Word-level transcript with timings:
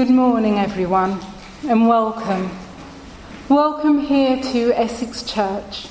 Good 0.00 0.08
morning, 0.08 0.58
everyone, 0.58 1.20
and 1.68 1.86
welcome. 1.86 2.50
Welcome 3.50 3.98
here 3.98 4.42
to 4.42 4.72
Essex 4.72 5.22
Church. 5.22 5.88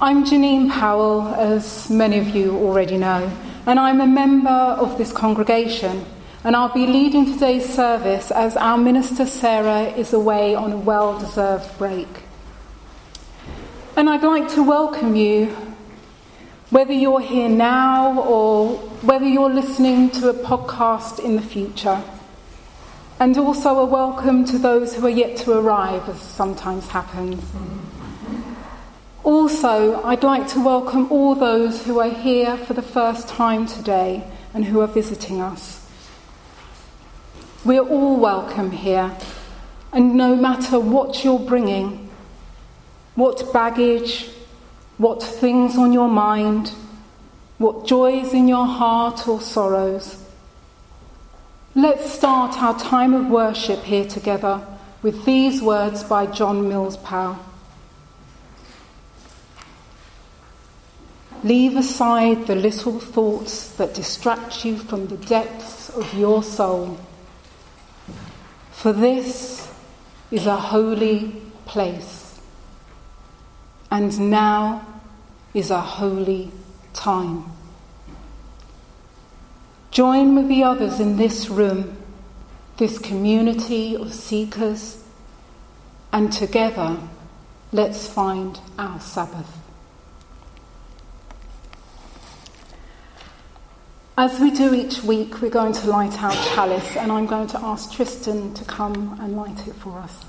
I'm 0.00 0.24
Janine 0.24 0.70
Powell, 0.70 1.34
as 1.34 1.90
many 1.90 2.16
of 2.16 2.28
you 2.28 2.56
already 2.56 2.96
know, 2.96 3.30
and 3.66 3.78
I'm 3.78 4.00
a 4.00 4.06
member 4.06 4.48
of 4.48 4.96
this 4.96 5.12
congregation. 5.12 6.06
And 6.44 6.56
I'll 6.56 6.72
be 6.72 6.86
leading 6.86 7.26
today's 7.26 7.68
service 7.68 8.30
as 8.30 8.56
our 8.56 8.78
minister 8.78 9.26
Sarah 9.26 9.82
is 9.82 10.14
away 10.14 10.54
on 10.54 10.72
a 10.72 10.78
well 10.78 11.18
deserved 11.18 11.76
break. 11.76 12.08
And 13.98 14.08
I'd 14.08 14.22
like 14.22 14.48
to 14.54 14.62
welcome 14.62 15.14
you, 15.14 15.54
whether 16.70 16.94
you're 16.94 17.20
here 17.20 17.50
now 17.50 18.18
or 18.22 18.78
whether 19.02 19.26
you're 19.26 19.52
listening 19.52 20.08
to 20.12 20.30
a 20.30 20.32
podcast 20.32 21.22
in 21.22 21.36
the 21.36 21.42
future. 21.42 22.02
And 23.24 23.38
also 23.38 23.78
a 23.78 23.86
welcome 23.86 24.44
to 24.44 24.58
those 24.58 24.94
who 24.94 25.06
are 25.06 25.08
yet 25.08 25.38
to 25.38 25.52
arrive, 25.52 26.06
as 26.10 26.20
sometimes 26.20 26.88
happens. 26.88 27.42
Also, 29.22 30.02
I'd 30.04 30.22
like 30.22 30.46
to 30.48 30.62
welcome 30.62 31.10
all 31.10 31.34
those 31.34 31.86
who 31.86 32.00
are 32.00 32.10
here 32.10 32.58
for 32.58 32.74
the 32.74 32.82
first 32.82 33.26
time 33.26 33.66
today 33.66 34.30
and 34.52 34.62
who 34.66 34.82
are 34.82 34.86
visiting 34.86 35.40
us. 35.40 35.88
We're 37.64 37.88
all 37.88 38.18
welcome 38.18 38.70
here, 38.70 39.16
and 39.90 40.16
no 40.16 40.36
matter 40.36 40.78
what 40.78 41.24
you're 41.24 41.38
bringing, 41.38 42.10
what 43.14 43.54
baggage, 43.54 44.28
what 44.98 45.22
things 45.22 45.78
on 45.78 45.94
your 45.94 46.10
mind, 46.10 46.72
what 47.56 47.86
joys 47.86 48.34
in 48.34 48.48
your 48.48 48.66
heart 48.66 49.26
or 49.26 49.40
sorrows, 49.40 50.23
Let's 51.76 52.12
start 52.12 52.62
our 52.62 52.78
time 52.78 53.14
of 53.14 53.26
worship 53.26 53.82
here 53.82 54.04
together 54.04 54.64
with 55.02 55.24
these 55.24 55.60
words 55.60 56.04
by 56.04 56.26
John 56.26 56.68
Mills 56.68 56.96
Powell. 56.98 57.36
Leave 61.42 61.76
aside 61.76 62.46
the 62.46 62.54
little 62.54 63.00
thoughts 63.00 63.70
that 63.70 63.92
distract 63.92 64.64
you 64.64 64.78
from 64.78 65.08
the 65.08 65.16
depths 65.16 65.90
of 65.90 66.14
your 66.14 66.44
soul. 66.44 66.96
For 68.70 68.92
this 68.92 69.68
is 70.30 70.46
a 70.46 70.56
holy 70.56 71.42
place, 71.66 72.40
and 73.90 74.30
now 74.30 74.86
is 75.54 75.72
a 75.72 75.80
holy 75.80 76.52
time. 76.92 77.53
Join 79.94 80.34
with 80.34 80.48
the 80.48 80.64
others 80.64 80.98
in 80.98 81.18
this 81.18 81.48
room, 81.48 81.96
this 82.78 82.98
community 82.98 83.94
of 83.94 84.12
seekers, 84.12 85.04
and 86.12 86.32
together 86.32 86.98
let's 87.70 88.08
find 88.08 88.58
our 88.76 88.98
Sabbath. 88.98 89.46
As 94.18 94.40
we 94.40 94.50
do 94.50 94.74
each 94.74 95.04
week, 95.04 95.40
we're 95.40 95.48
going 95.48 95.72
to 95.74 95.86
light 95.88 96.20
our 96.20 96.32
chalice, 96.32 96.96
and 96.96 97.12
I'm 97.12 97.26
going 97.26 97.46
to 97.46 97.60
ask 97.60 97.92
Tristan 97.92 98.52
to 98.54 98.64
come 98.64 99.16
and 99.20 99.36
light 99.36 99.68
it 99.68 99.76
for 99.76 100.00
us. 100.00 100.24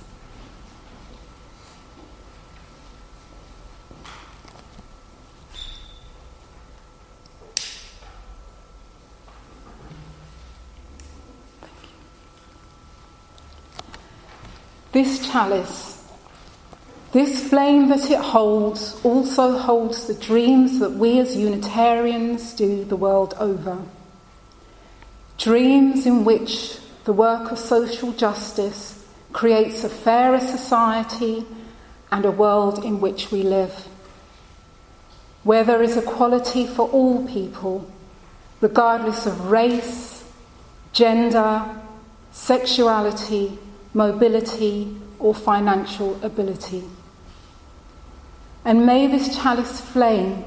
This 14.96 15.28
chalice, 15.30 16.02
this 17.12 17.50
flame 17.50 17.90
that 17.90 18.10
it 18.10 18.18
holds, 18.18 18.98
also 19.04 19.58
holds 19.58 20.08
the 20.08 20.14
dreams 20.14 20.80
that 20.80 20.94
we 20.94 21.19
as 21.19 21.36
Unitarians 21.36 22.53
do 22.53 22.86
the 22.86 22.96
world 22.96 23.34
over. 23.38 23.78
Dreams 25.38 26.06
in 26.06 26.24
which 26.24 26.78
the 27.03 27.12
work 27.12 27.52
of 27.52 27.59
social 27.59 28.14
justice 28.14 29.06
creates 29.34 29.84
a 29.84 29.90
fairer 29.90 30.40
society 30.40 31.46
and 32.09 32.24
a 32.24 32.31
world 32.31 32.86
in 32.86 33.02
which 33.02 33.34
we 33.34 33.44
live, 33.44 33.90
where 35.44 35.66
there 35.66 35.84
is 35.84 35.98
equality 35.98 36.66
for 36.66 36.88
all 36.88 37.28
people, 37.28 37.92
regardless 38.62 39.25
of 39.25 39.52
race, 39.52 40.24
gender, 40.94 41.66
sexuality, 42.31 43.59
mobility, 43.95 44.95
or 45.17 45.33
financial 45.33 46.23
ability. 46.23 46.83
And 48.63 48.85
may 48.85 49.07
this 49.07 49.35
chalice 49.35 49.79
flame 49.79 50.44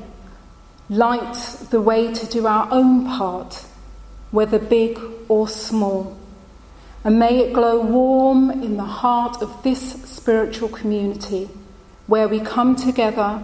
light 0.90 1.34
the 1.70 1.80
way 1.80 2.12
to 2.12 2.26
do 2.26 2.46
our 2.46 2.68
own 2.70 3.06
part, 3.06 3.64
whether 4.30 4.58
big 4.58 5.00
or 5.28 5.48
small. 5.48 6.16
And 7.04 7.18
may 7.18 7.38
it 7.38 7.52
glow 7.54 7.80
warm 7.80 8.50
in 8.50 8.76
the 8.76 8.84
heart 8.84 9.40
of 9.40 9.62
this 9.62 10.02
spiritual 10.04 10.68
community 10.68 11.48
where 12.06 12.28
we 12.28 12.40
come 12.40 12.76
together 12.76 13.42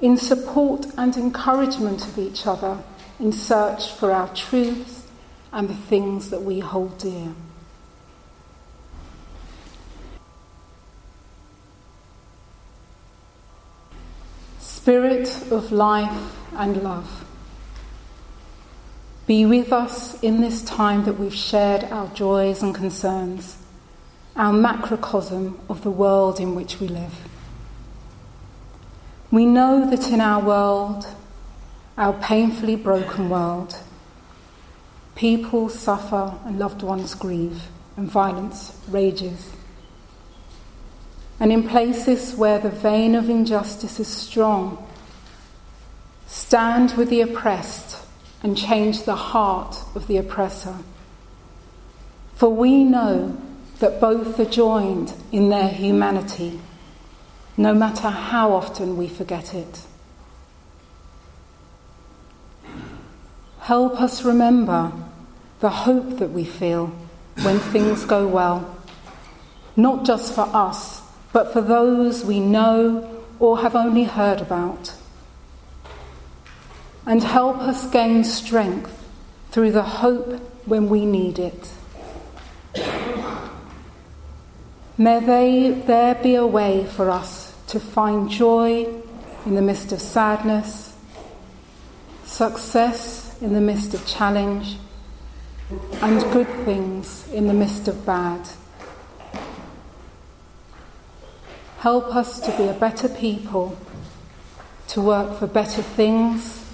in 0.00 0.16
support 0.16 0.86
and 0.96 1.16
encouragement 1.16 2.06
of 2.06 2.18
each 2.18 2.46
other 2.46 2.78
in 3.20 3.32
search 3.32 3.90
for 3.92 4.10
our 4.10 4.28
truths 4.34 5.06
and 5.52 5.68
the 5.68 5.74
things 5.74 6.30
that 6.30 6.42
we 6.42 6.60
hold 6.60 6.98
dear. 6.98 7.34
Spirit 14.84 15.50
of 15.50 15.72
life 15.72 16.36
and 16.56 16.82
love, 16.82 17.24
be 19.26 19.46
with 19.46 19.72
us 19.72 20.22
in 20.22 20.42
this 20.42 20.62
time 20.62 21.04
that 21.04 21.18
we've 21.18 21.34
shared 21.34 21.84
our 21.84 22.08
joys 22.08 22.62
and 22.62 22.74
concerns, 22.74 23.56
our 24.36 24.52
macrocosm 24.52 25.58
of 25.70 25.82
the 25.84 25.90
world 25.90 26.38
in 26.38 26.54
which 26.54 26.80
we 26.80 26.88
live. 26.88 27.14
We 29.30 29.46
know 29.46 29.88
that 29.88 30.12
in 30.12 30.20
our 30.20 30.44
world, 30.44 31.06
our 31.96 32.12
painfully 32.12 32.76
broken 32.76 33.30
world, 33.30 33.78
people 35.14 35.70
suffer 35.70 36.34
and 36.44 36.58
loved 36.58 36.82
ones 36.82 37.14
grieve, 37.14 37.68
and 37.96 38.06
violence 38.06 38.78
rages. 38.90 39.50
And 41.40 41.52
in 41.52 41.68
places 41.68 42.34
where 42.34 42.58
the 42.58 42.70
vein 42.70 43.14
of 43.14 43.28
injustice 43.28 43.98
is 43.98 44.08
strong, 44.08 44.86
stand 46.26 46.92
with 46.92 47.10
the 47.10 47.20
oppressed 47.20 48.04
and 48.42 48.56
change 48.56 49.04
the 49.04 49.16
heart 49.16 49.76
of 49.94 50.06
the 50.06 50.16
oppressor. 50.16 50.76
For 52.34 52.50
we 52.50 52.84
know 52.84 53.36
that 53.80 54.00
both 54.00 54.38
are 54.38 54.44
joined 54.44 55.14
in 55.32 55.48
their 55.48 55.68
humanity, 55.68 56.60
no 57.56 57.74
matter 57.74 58.10
how 58.10 58.52
often 58.52 58.96
we 58.96 59.08
forget 59.08 59.54
it. 59.54 59.80
Help 63.60 64.00
us 64.00 64.24
remember 64.24 64.92
the 65.60 65.70
hope 65.70 66.18
that 66.18 66.30
we 66.30 66.44
feel 66.44 66.88
when 67.42 67.58
things 67.58 68.04
go 68.04 68.26
well, 68.26 68.76
not 69.74 70.04
just 70.04 70.34
for 70.34 70.48
us 70.52 71.03
but 71.34 71.52
for 71.52 71.60
those 71.60 72.24
we 72.24 72.38
know 72.38 73.10
or 73.40 73.58
have 73.58 73.74
only 73.74 74.04
heard 74.04 74.40
about. 74.40 74.94
And 77.04 77.22
help 77.22 77.58
us 77.58 77.90
gain 77.90 78.22
strength 78.22 79.04
through 79.50 79.72
the 79.72 79.82
hope 79.82 80.40
when 80.64 80.88
we 80.88 81.04
need 81.04 81.40
it. 81.40 81.70
May 84.96 85.18
they, 85.18 85.82
there 85.86 86.14
be 86.14 86.36
a 86.36 86.46
way 86.46 86.86
for 86.86 87.10
us 87.10 87.52
to 87.66 87.80
find 87.80 88.30
joy 88.30 88.86
in 89.44 89.56
the 89.56 89.62
midst 89.62 89.90
of 89.90 90.00
sadness, 90.00 90.96
success 92.24 93.42
in 93.42 93.54
the 93.54 93.60
midst 93.60 93.92
of 93.92 94.06
challenge, 94.06 94.76
and 96.00 96.20
good 96.32 96.46
things 96.64 97.28
in 97.32 97.48
the 97.48 97.54
midst 97.54 97.88
of 97.88 98.06
bad. 98.06 98.48
Help 101.84 102.16
us 102.16 102.40
to 102.40 102.50
be 102.56 102.66
a 102.66 102.72
better 102.72 103.10
people, 103.10 103.76
to 104.88 105.02
work 105.02 105.38
for 105.38 105.46
better 105.46 105.82
things, 105.82 106.66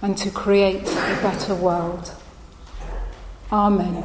and 0.00 0.16
to 0.16 0.30
create 0.30 0.80
a 0.80 1.18
better 1.20 1.54
world. 1.54 2.10
Amen. 3.52 4.02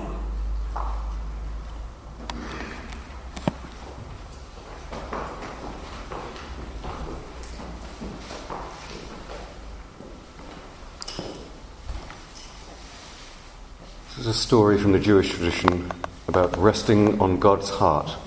This 14.10 14.18
is 14.18 14.28
a 14.28 14.34
story 14.34 14.78
from 14.78 14.92
the 14.92 15.00
Jewish 15.00 15.30
tradition 15.30 15.90
about 16.28 16.58
resting 16.58 17.22
on 17.22 17.40
God's 17.40 17.70
heart. 17.70 18.18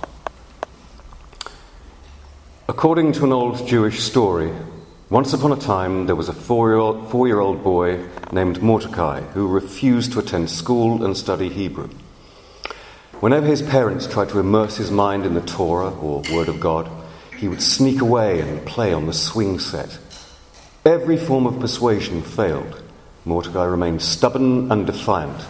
According 2.82 3.12
to 3.12 3.24
an 3.24 3.32
old 3.32 3.64
Jewish 3.68 4.02
story, 4.02 4.52
once 5.08 5.32
upon 5.32 5.52
a 5.52 5.56
time 5.56 6.06
there 6.06 6.16
was 6.16 6.28
a 6.28 6.32
four 6.32 6.68
year 6.68 7.38
old 7.38 7.62
boy 7.62 8.08
named 8.32 8.60
Mordecai 8.60 9.20
who 9.20 9.46
refused 9.46 10.10
to 10.12 10.18
attend 10.18 10.50
school 10.50 11.04
and 11.04 11.16
study 11.16 11.48
Hebrew. 11.48 11.90
Whenever 13.20 13.46
his 13.46 13.62
parents 13.62 14.08
tried 14.08 14.30
to 14.30 14.40
immerse 14.40 14.78
his 14.78 14.90
mind 14.90 15.24
in 15.24 15.34
the 15.34 15.42
Torah 15.42 15.96
or 16.00 16.24
Word 16.32 16.48
of 16.48 16.58
God, 16.58 16.90
he 17.38 17.46
would 17.46 17.62
sneak 17.62 18.00
away 18.00 18.40
and 18.40 18.66
play 18.66 18.92
on 18.92 19.06
the 19.06 19.12
swing 19.12 19.60
set. 19.60 20.00
Every 20.84 21.16
form 21.16 21.46
of 21.46 21.60
persuasion 21.60 22.20
failed. 22.20 22.82
Mordecai 23.24 23.62
remained 23.62 24.02
stubborn 24.02 24.72
and 24.72 24.88
defiant. 24.88 25.46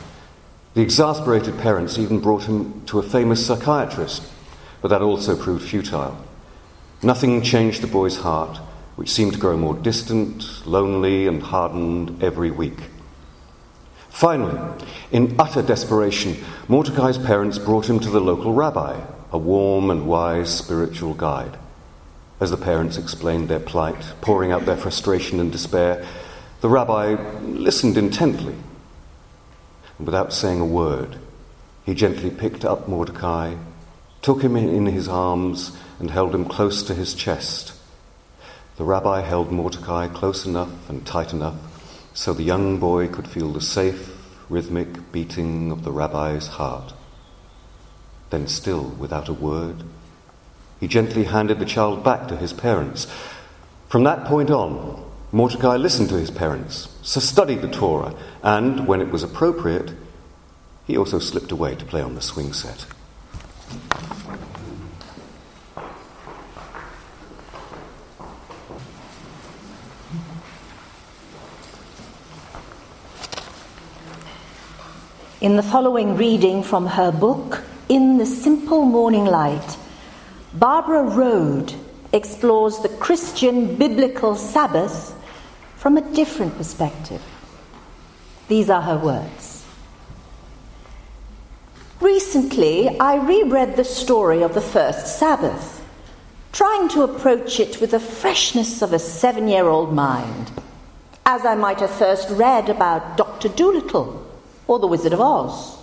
The 0.75 0.83
exasperated 0.83 1.57
parents 1.61 1.99
even 1.99 2.21
brought 2.21 2.43
him 2.43 2.85
to 2.89 2.99
a 2.99 3.03
famous 3.03 3.47
psychiatrist, 3.47 4.23
but 4.83 4.89
that 4.89 5.01
also 5.01 5.35
proved 5.35 5.67
futile. 5.67 6.23
Nothing 7.03 7.43
changed 7.43 7.83
the 7.83 7.89
boy's 7.89 8.19
heart, 8.19 8.59
which 8.95 9.11
seemed 9.11 9.33
to 9.33 9.39
grow 9.39 9.57
more 9.57 9.75
distant, 9.75 10.65
lonely, 10.67 11.27
and 11.27 11.43
hardened 11.43 12.23
every 12.23 12.53
week. 12.53 12.79
Finally, 14.09 14.61
in 15.11 15.35
utter 15.39 15.63
desperation, 15.63 16.37
Mordecai's 16.69 17.19
parents 17.19 17.59
brought 17.59 17.91
him 17.91 17.99
to 17.99 18.11
the 18.11 18.21
local 18.21 18.53
rabbi, 18.53 19.01
a 19.33 19.39
warm 19.39 19.91
and 19.91 20.07
wise 20.07 20.57
spiritual 20.57 21.15
guide. 21.15 21.59
As 22.39 22.51
the 22.51 22.57
parents 22.57 22.97
explained 22.97 23.49
their 23.49 23.59
plight, 23.59 24.13
pouring 24.21 24.53
out 24.53 24.65
their 24.65 24.77
frustration 24.77 25.41
and 25.41 25.51
despair, 25.51 26.07
the 26.61 26.69
rabbi 26.69 27.17
listened 27.43 27.97
intently. 27.97 28.55
And 29.99 30.07
without 30.07 30.33
saying 30.33 30.61
a 30.61 30.65
word, 30.67 31.17
he 31.85 31.95
gently 31.95 32.31
picked 32.31 32.65
up 32.65 32.87
Mordecai, 32.87 33.57
took 34.21 34.43
him 34.43 34.55
in 34.55 34.87
his 34.87 35.09
arms, 35.09 35.77
and 35.99 36.11
held 36.11 36.35
him 36.35 36.45
close 36.45 36.83
to 36.85 36.95
his 36.95 37.15
chest. 37.15 37.73
The 38.77 38.85
rabbi 38.85 39.21
held 39.21 39.53
Mordecai 39.53 40.09
close 40.09 40.47
enough 40.47 40.89
and 40.89 41.07
tight 41.07 41.33
enough 41.33 41.57
so 42.15 42.33
the 42.33 42.43
young 42.43 42.79
boy 42.79 43.09
could 43.09 43.29
feel 43.29 43.53
the 43.53 43.61
safe, 43.61 44.17
rhythmic 44.49 45.13
beating 45.13 45.73
of 45.73 45.85
the 45.85 45.93
rabbi's 45.93 46.47
heart. 46.47 46.93
Then, 48.31 48.47
still 48.47 48.85
without 48.99 49.29
a 49.29 49.35
word, 49.35 49.83
he 50.81 50.89
gently 50.89 51.25
handed 51.25 51.59
the 51.59 51.65
child 51.65 52.03
back 52.03 52.29
to 52.29 52.37
his 52.37 52.53
parents. 52.53 53.07
From 53.89 54.05
that 54.05 54.25
point 54.25 54.51
on, 54.51 55.05
Mordecai 55.31 55.77
listened 55.77 56.09
to 56.11 56.19
his 56.19 56.31
parents, 56.31 56.89
so 57.03 57.21
studied 57.21 57.63
the 57.63 57.69
Torah, 57.69 58.15
and, 58.43 58.87
when 58.87 59.01
it 59.01 59.11
was 59.11 59.23
appropriate, 59.23 59.93
he 60.87 60.97
also 60.97 61.19
slipped 61.19 61.53
away 61.53 61.75
to 61.75 61.85
play 61.85 62.03
on 62.03 62.15
the 62.15 62.21
swing 62.21 62.53
set. 62.53 62.87
In 75.43 75.57
the 75.57 75.63
following 75.65 76.17
reading 76.17 76.63
from 76.63 76.87
her 76.87 77.11
book, 77.11 77.65
In 77.89 78.17
the 78.17 78.27
Simple 78.27 78.85
Morning 78.85 79.25
Light, 79.25 79.77
Barbara 80.55 81.03
Rohde 81.03 81.75
explores 82.13 82.79
the 82.79 82.89
Christian 82.89 83.75
biblical 83.75 84.37
Sabbath 84.37 85.13
from 85.75 85.97
a 85.97 86.15
different 86.15 86.57
perspective. 86.57 87.21
These 88.47 88.71
are 88.71 88.83
her 88.83 88.97
words. 88.97 89.67
Recently, 92.01 93.01
I 93.01 93.17
reread 93.17 93.75
the 93.75 93.83
story 93.83 94.43
of 94.43 94.55
the 94.55 94.61
first 94.61 95.19
Sabbath, 95.19 95.85
trying 96.53 96.89
to 96.91 97.03
approach 97.03 97.59
it 97.59 97.81
with 97.81 97.91
the 97.91 97.99
freshness 97.99 98.81
of 98.81 98.93
a 98.93 99.01
seven 99.01 99.49
year 99.49 99.67
old 99.67 99.93
mind, 99.93 100.53
as 101.27 101.45
I 101.45 101.57
might 101.57 101.81
have 101.81 101.91
first 101.91 102.31
read 102.31 102.69
about 102.69 103.17
Dr. 103.17 103.49
Dolittle 103.49 104.22
or 104.73 104.79
The 104.79 104.87
Wizard 104.87 105.13
of 105.13 105.21
Oz. 105.21 105.77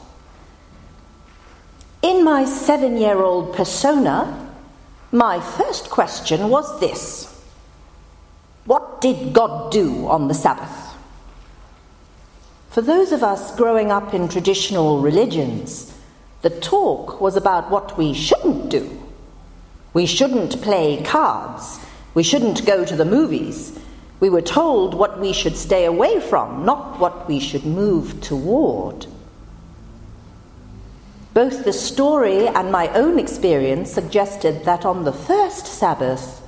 In 2.01 2.24
my 2.24 2.44
seven 2.45 2.97
year 2.97 3.21
old 3.21 3.53
persona, 3.53 4.51
my 5.12 5.39
first 5.39 5.91
question 5.91 6.50
was 6.50 6.80
this 6.80 7.27
What 8.65 9.00
did 9.00 9.31
God 9.33 9.71
do 9.71 10.07
on 10.07 10.27
the 10.27 10.33
Sabbath? 10.33 10.95
For 12.71 12.81
those 12.81 13.12
of 13.12 13.24
us 13.24 13.56
growing 13.56 13.91
up 13.91 14.13
in 14.13 14.27
traditional 14.27 15.01
religions, 15.01 15.94
the 16.41 16.50
talk 16.50 17.21
was 17.21 17.36
about 17.36 17.69
what 17.69 17.97
we 17.97 18.13
shouldn't 18.13 18.69
do. 18.69 18.89
We 19.94 20.07
shouldn't 20.07 20.62
play 20.63 21.03
cards. 21.03 21.80
We 22.15 22.24
shouldn't 22.24 22.65
go 22.65 22.86
to 22.86 22.95
the 22.95 23.06
movies. 23.06 23.79
We 24.19 24.30
were 24.30 24.42
told 24.42 24.94
what 24.94 25.19
we 25.19 25.31
should 25.31 25.56
stay 25.56 25.86
away 25.86 26.19
from, 26.19 26.66
not 26.66 27.00
what 27.00 27.27
we 27.27 27.39
should 27.39 27.66
move 27.66 28.19
toward. 28.21 29.06
Both 31.33 31.63
the 31.63 31.74
story 31.74 32.48
and 32.48 32.71
my 32.71 32.89
own 32.89 33.18
experience 33.18 33.92
suggested 33.92 34.66
that 34.66 34.86
on 34.86 35.06
the 35.06 35.13
first 35.13 35.68
Sabbath, 35.68 36.42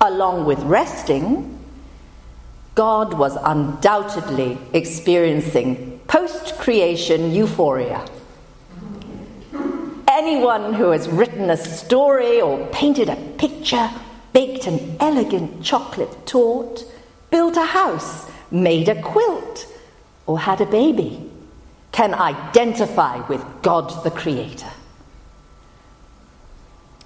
along 0.00 0.44
with 0.44 0.58
resting, 0.64 1.58
God 2.74 3.14
was 3.14 3.38
undoubtedly 3.42 4.58
experiencing 4.72 6.00
post 6.08 6.58
creation 6.58 7.32
euphoria. 7.32 8.04
Anyone 10.08 10.74
who 10.74 10.90
has 10.90 11.08
written 11.08 11.48
a 11.48 11.56
story 11.56 12.40
or 12.40 12.66
painted 12.66 13.08
a 13.08 13.16
picture, 13.38 13.90
baked 14.32 14.66
an 14.66 14.96
elegant 15.00 15.62
chocolate 15.62 16.26
torte, 16.26 16.84
built 17.34 17.56
a 17.56 17.64
house, 17.64 18.30
made 18.52 18.88
a 18.88 19.02
quilt, 19.02 19.66
or 20.24 20.38
had 20.38 20.60
a 20.60 20.66
baby 20.80 21.12
can 21.90 22.14
identify 22.14 23.16
with 23.26 23.44
God 23.60 24.04
the 24.04 24.10
Creator. 24.12 24.70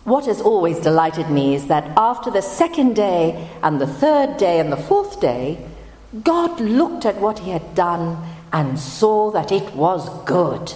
What 0.05 0.27
has 0.27 0.43
always 0.43 0.81
delighted 0.81 1.31
me 1.31 1.55
is 1.55 1.69
that 1.69 1.91
after 1.97 2.31
the 2.31 2.43
second 2.43 2.95
day, 2.95 3.49
and 3.63 3.81
the 3.81 3.87
third 3.87 4.37
day, 4.37 4.61
and 4.61 4.71
the 4.71 4.85
fourth 4.91 5.19
day, 5.19 5.67
God 6.23 6.61
looked 6.61 7.07
at 7.07 7.23
what 7.23 7.39
He 7.39 7.51
had 7.51 7.75
done 7.75 8.19
and 8.53 8.79
saw 8.79 9.31
that 9.31 9.51
it 9.51 9.75
was 9.75 10.11
good. 10.27 10.75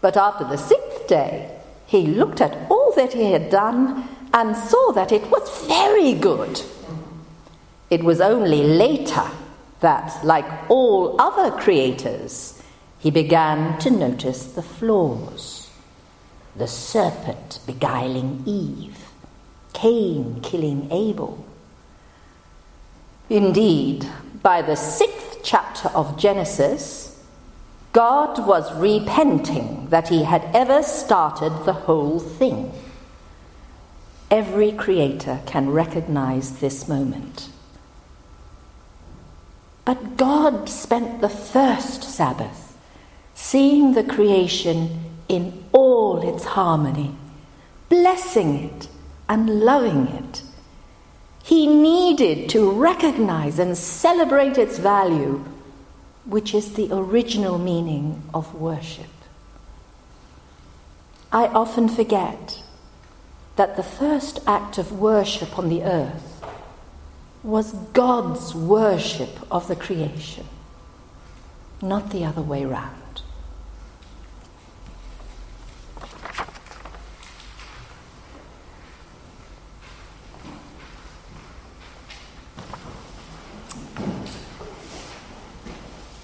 But 0.00 0.16
after 0.16 0.42
the 0.42 0.56
sixth 0.56 1.06
day, 1.06 1.48
He 1.86 2.08
looked 2.08 2.40
at 2.40 2.58
all 2.68 2.92
that 2.96 3.12
He 3.12 3.30
had 3.30 3.50
done 3.50 4.08
and 4.34 4.56
saw 4.56 4.90
that 4.94 5.12
it 5.12 5.30
was 5.30 5.66
very 5.68 6.14
good. 6.14 6.60
It 7.90 8.04
was 8.04 8.20
only 8.20 8.62
later 8.62 9.24
that, 9.80 10.24
like 10.24 10.70
all 10.70 11.20
other 11.20 11.50
creators, 11.56 12.62
he 12.98 13.10
began 13.10 13.78
to 13.78 13.90
notice 13.90 14.44
the 14.44 14.62
flaws. 14.62 15.70
The 16.56 16.66
serpent 16.66 17.60
beguiling 17.66 18.42
Eve, 18.44 18.98
Cain 19.72 20.40
killing 20.42 20.88
Abel. 20.90 21.44
Indeed, 23.30 24.06
by 24.42 24.62
the 24.62 24.74
sixth 24.74 25.40
chapter 25.42 25.88
of 25.90 26.18
Genesis, 26.18 27.22
God 27.92 28.46
was 28.46 28.74
repenting 28.74 29.88
that 29.88 30.08
he 30.08 30.24
had 30.24 30.44
ever 30.54 30.82
started 30.82 31.64
the 31.64 31.72
whole 31.72 32.18
thing. 32.18 32.72
Every 34.30 34.72
creator 34.72 35.40
can 35.46 35.70
recognize 35.70 36.58
this 36.58 36.86
moment. 36.88 37.48
But 39.88 40.18
God 40.18 40.68
spent 40.68 41.22
the 41.22 41.30
first 41.30 42.02
Sabbath 42.02 42.76
seeing 43.34 43.94
the 43.94 44.04
creation 44.04 45.14
in 45.30 45.64
all 45.72 46.20
its 46.20 46.44
harmony, 46.44 47.16
blessing 47.88 48.64
it 48.64 48.88
and 49.30 49.60
loving 49.60 50.08
it. 50.08 50.42
He 51.42 51.66
needed 51.66 52.50
to 52.50 52.70
recognize 52.70 53.58
and 53.58 53.78
celebrate 53.78 54.58
its 54.58 54.76
value, 54.78 55.42
which 56.26 56.52
is 56.52 56.74
the 56.74 56.90
original 56.92 57.56
meaning 57.56 58.22
of 58.34 58.54
worship. 58.54 59.14
I 61.32 61.46
often 61.46 61.88
forget 61.88 62.62
that 63.56 63.76
the 63.76 63.82
first 63.82 64.40
act 64.46 64.76
of 64.76 65.00
worship 65.00 65.58
on 65.58 65.70
the 65.70 65.82
earth 65.82 66.27
was 67.42 67.72
God's 67.92 68.54
worship 68.54 69.30
of 69.50 69.68
the 69.68 69.76
creation, 69.76 70.46
not 71.80 72.10
the 72.10 72.24
other 72.24 72.42
way 72.42 72.64
round. 72.64 72.94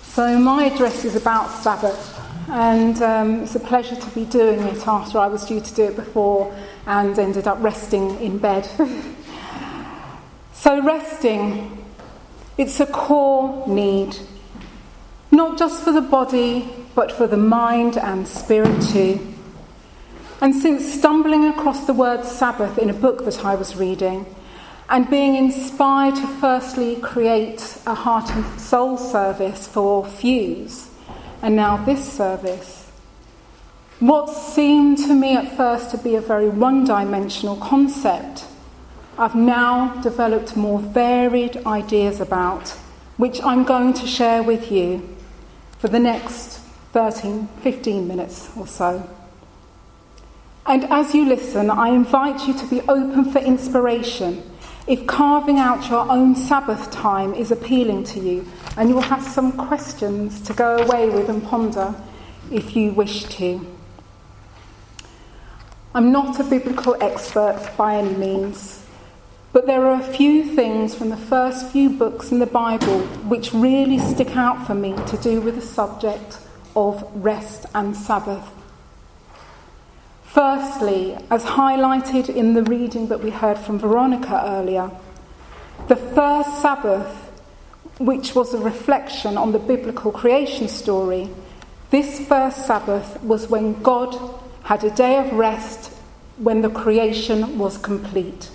So, 0.02 0.38
my 0.38 0.66
address 0.66 1.04
is 1.04 1.16
about 1.16 1.50
Sabbath. 1.50 2.14
and 2.48 3.02
um, 3.02 3.42
it's 3.42 3.56
a 3.56 3.60
pleasure 3.60 3.96
to 3.96 4.10
be 4.10 4.24
doing 4.26 4.60
it 4.60 4.86
after 4.86 5.18
I 5.18 5.26
was 5.26 5.44
due 5.44 5.60
to 5.60 5.74
do 5.74 5.84
it 5.84 5.96
before 5.96 6.54
and 6.86 7.18
ended 7.18 7.48
up 7.48 7.60
resting 7.60 8.20
in 8.20 8.38
bed. 8.38 8.68
resting, 10.84 11.84
it's 12.56 12.78
a 12.80 12.86
core 12.86 13.66
need, 13.66 14.16
not 15.30 15.58
just 15.58 15.82
for 15.82 15.92
the 15.92 16.00
body, 16.00 16.68
but 16.94 17.10
for 17.10 17.26
the 17.26 17.36
mind 17.36 17.96
and 17.96 18.28
spirit 18.28 18.80
too. 18.82 19.34
And 20.40 20.54
since 20.54 20.84
stumbling 20.92 21.46
across 21.46 21.86
the 21.86 21.92
word 21.92 22.24
Sabbath 22.24 22.78
in 22.78 22.90
a 22.90 22.94
book 22.94 23.24
that 23.24 23.44
I 23.44 23.54
was 23.54 23.76
reading, 23.76 24.26
and 24.88 25.08
being 25.08 25.34
inspired 25.34 26.16
to 26.16 26.26
firstly 26.26 26.96
create 26.96 27.78
a 27.86 27.94
heart 27.94 28.30
and 28.30 28.60
soul 28.60 28.98
service 28.98 29.66
for 29.66 30.04
Fuse, 30.04 30.90
and 31.42 31.56
now 31.56 31.82
this 31.84 32.12
service, 32.12 32.90
what 34.00 34.28
seemed 34.28 34.98
to 34.98 35.14
me 35.14 35.36
at 35.36 35.56
first 35.56 35.90
to 35.90 35.98
be 35.98 36.14
a 36.14 36.20
very 36.20 36.48
one 36.48 36.84
dimensional 36.84 37.56
concept, 37.56 38.44
I've 39.16 39.36
now 39.36 40.00
developed 40.02 40.56
more 40.56 40.80
varied 40.80 41.64
ideas 41.66 42.20
about, 42.20 42.70
which 43.16 43.40
I'm 43.42 43.64
going 43.64 43.92
to 43.94 44.06
share 44.06 44.42
with 44.42 44.72
you 44.72 45.08
for 45.78 45.86
the 45.86 46.00
next 46.00 46.58
13, 46.92 47.46
15 47.62 48.08
minutes 48.08 48.50
or 48.56 48.66
so. 48.66 49.08
And 50.66 50.84
as 50.84 51.14
you 51.14 51.26
listen, 51.26 51.70
I 51.70 51.90
invite 51.90 52.48
you 52.48 52.54
to 52.54 52.66
be 52.66 52.80
open 52.82 53.30
for 53.30 53.38
inspiration. 53.38 54.42
If 54.86 55.06
carving 55.06 55.58
out 55.58 55.88
your 55.88 56.10
own 56.10 56.34
Sabbath 56.34 56.90
time 56.90 57.34
is 57.34 57.50
appealing 57.50 58.04
to 58.04 58.20
you, 58.20 58.46
and 58.76 58.88
you'll 58.88 59.00
have 59.00 59.22
some 59.22 59.52
questions 59.52 60.40
to 60.42 60.52
go 60.52 60.78
away 60.78 61.08
with 61.08 61.28
and 61.28 61.42
ponder 61.42 61.94
if 62.50 62.74
you 62.74 62.92
wish 62.92 63.24
to. 63.24 63.64
I'm 65.94 66.10
not 66.10 66.40
a 66.40 66.44
biblical 66.44 66.96
expert 67.00 67.70
by 67.76 67.96
any 67.96 68.14
means, 68.14 68.83
but 69.54 69.66
there 69.66 69.86
are 69.86 70.00
a 70.00 70.12
few 70.12 70.42
things 70.56 70.96
from 70.96 71.10
the 71.10 71.16
first 71.16 71.70
few 71.70 71.88
books 71.88 72.32
in 72.32 72.40
the 72.40 72.46
Bible 72.46 72.98
which 73.28 73.54
really 73.54 74.00
stick 74.00 74.36
out 74.36 74.66
for 74.66 74.74
me 74.74 74.92
to 75.06 75.16
do 75.18 75.40
with 75.40 75.54
the 75.54 75.60
subject 75.60 76.38
of 76.74 77.08
rest 77.14 77.64
and 77.72 77.96
Sabbath. 77.96 78.50
Firstly, 80.24 81.16
as 81.30 81.44
highlighted 81.44 82.28
in 82.28 82.54
the 82.54 82.64
reading 82.64 83.06
that 83.06 83.22
we 83.22 83.30
heard 83.30 83.56
from 83.56 83.78
Veronica 83.78 84.42
earlier, 84.44 84.90
the 85.86 85.94
first 85.94 86.60
Sabbath, 86.60 87.14
which 87.98 88.34
was 88.34 88.54
a 88.54 88.58
reflection 88.58 89.38
on 89.38 89.52
the 89.52 89.60
biblical 89.60 90.10
creation 90.10 90.66
story, 90.66 91.30
this 91.90 92.26
first 92.26 92.66
Sabbath 92.66 93.22
was 93.22 93.48
when 93.48 93.80
God 93.84 94.18
had 94.64 94.82
a 94.82 94.90
day 94.90 95.16
of 95.18 95.32
rest 95.32 95.92
when 96.38 96.62
the 96.62 96.70
creation 96.70 97.56
was 97.56 97.78
complete. 97.78 98.50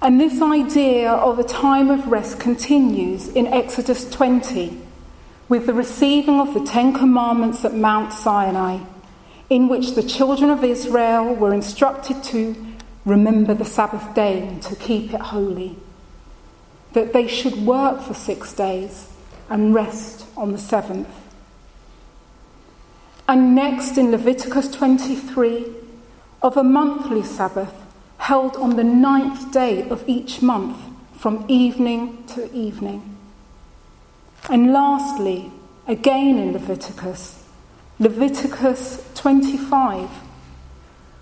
And 0.00 0.20
this 0.20 0.40
idea 0.40 1.10
of 1.10 1.38
a 1.38 1.44
time 1.44 1.90
of 1.90 2.06
rest 2.06 2.38
continues 2.38 3.28
in 3.28 3.48
Exodus 3.48 4.08
20 4.08 4.80
with 5.48 5.66
the 5.66 5.74
receiving 5.74 6.38
of 6.38 6.54
the 6.54 6.64
Ten 6.64 6.92
Commandments 6.92 7.64
at 7.64 7.74
Mount 7.74 8.12
Sinai 8.12 8.78
in 9.50 9.68
which 9.68 9.94
the 9.94 10.02
children 10.02 10.50
of 10.50 10.62
Israel 10.62 11.34
were 11.34 11.52
instructed 11.52 12.22
to 12.22 12.54
remember 13.04 13.54
the 13.54 13.64
Sabbath 13.64 14.14
day 14.14 14.46
and 14.46 14.62
to 14.62 14.76
keep 14.76 15.12
it 15.12 15.20
holy, 15.20 15.76
that 16.92 17.12
they 17.12 17.26
should 17.26 17.66
work 17.66 18.00
for 18.00 18.14
six 18.14 18.52
days 18.52 19.10
and 19.48 19.74
rest 19.74 20.26
on 20.36 20.52
the 20.52 20.58
seventh. 20.58 21.08
And 23.26 23.54
next 23.54 23.98
in 23.98 24.10
Leviticus 24.10 24.70
23, 24.70 25.66
of 26.42 26.56
a 26.56 26.62
monthly 26.62 27.22
Sabbath 27.22 27.74
held 28.18 28.56
on 28.56 28.76
the 28.76 28.84
ninth 28.84 29.52
day 29.52 29.88
of 29.88 30.04
each 30.08 30.42
month 30.42 30.76
from 31.16 31.44
evening 31.48 32.24
to 32.26 32.52
evening. 32.52 33.16
And 34.50 34.72
lastly, 34.72 35.50
again 35.86 36.38
in 36.38 36.52
Leviticus, 36.52 37.44
Leviticus 37.98 39.10
25 39.14 40.08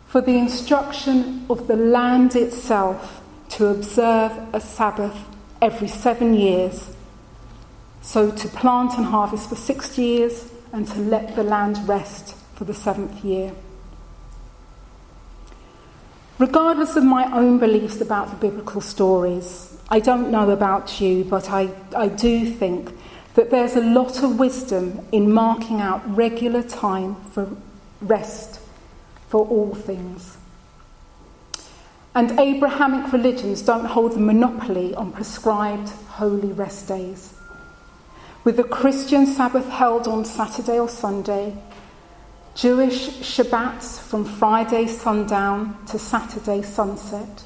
for 0.06 0.20
the 0.20 0.36
instruction 0.36 1.46
of 1.48 1.66
the 1.66 1.76
land 1.76 2.36
itself 2.36 3.22
to 3.48 3.66
observe 3.66 4.32
a 4.52 4.60
Sabbath 4.60 5.16
every 5.60 5.88
seven 5.88 6.34
years. 6.34 6.94
So 8.02 8.30
to 8.30 8.48
plant 8.48 8.96
and 8.96 9.04
harvest 9.04 9.48
for 9.48 9.56
six 9.56 9.98
years 9.98 10.50
and 10.72 10.86
to 10.88 11.00
let 11.00 11.34
the 11.34 11.42
land 11.42 11.88
rest 11.88 12.34
for 12.54 12.64
the 12.64 12.74
seventh 12.74 13.24
year. 13.24 13.52
Regardless 16.38 16.96
of 16.96 17.04
my 17.04 17.32
own 17.32 17.58
beliefs 17.58 18.00
about 18.02 18.28
the 18.28 18.36
biblical 18.36 18.82
stories, 18.82 19.74
I 19.88 20.00
don't 20.00 20.30
know 20.30 20.50
about 20.50 21.00
you, 21.00 21.24
but 21.24 21.50
I, 21.50 21.70
I 21.96 22.08
do 22.08 22.44
think 22.44 22.92
that 23.36 23.50
there's 23.50 23.74
a 23.74 23.80
lot 23.80 24.22
of 24.22 24.38
wisdom 24.38 25.06
in 25.12 25.32
marking 25.32 25.80
out 25.80 26.02
regular 26.14 26.62
time 26.62 27.14
for 27.32 27.56
rest 28.02 28.60
for 29.28 29.46
all 29.46 29.74
things. 29.74 30.36
And 32.14 32.38
Abrahamic 32.38 33.12
religions 33.12 33.62
don't 33.62 33.84
hold 33.86 34.12
the 34.12 34.20
monopoly 34.20 34.94
on 34.94 35.12
prescribed 35.12 35.88
holy 35.88 36.52
rest 36.52 36.88
days. 36.88 37.34
With 38.44 38.56
the 38.56 38.64
Christian 38.64 39.26
Sabbath 39.26 39.68
held 39.68 40.06
on 40.06 40.24
Saturday 40.24 40.78
or 40.78 40.88
Sunday, 40.88 41.56
Jewish 42.56 43.10
Shabbats 43.20 44.00
from 44.00 44.24
Friday 44.24 44.86
sundown 44.86 45.76
to 45.88 45.98
Saturday 45.98 46.62
sunset, 46.62 47.42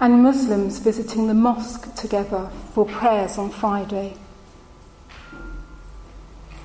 and 0.00 0.24
Muslims 0.24 0.80
visiting 0.80 1.28
the 1.28 1.34
mosque 1.34 1.94
together 1.94 2.50
for 2.74 2.84
prayers 2.84 3.38
on 3.38 3.48
Friday. 3.48 4.16